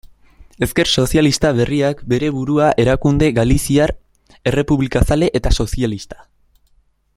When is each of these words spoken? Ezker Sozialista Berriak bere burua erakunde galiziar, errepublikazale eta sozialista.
Ezker 0.67 0.87
Sozialista 1.01 1.51
Berriak 1.59 2.01
bere 2.13 2.31
burua 2.37 2.71
erakunde 2.85 3.29
galiziar, 3.41 3.93
errepublikazale 4.53 5.31
eta 5.41 5.55
sozialista. 5.63 6.23